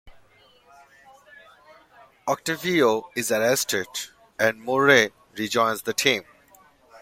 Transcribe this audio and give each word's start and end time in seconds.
Octavio 2.27 3.11
is 3.15 3.31
arrested, 3.31 3.85
and 4.39 4.59
Murray 4.59 5.11
rejoins 5.37 5.83
the 5.83 5.93
team. 5.93 6.23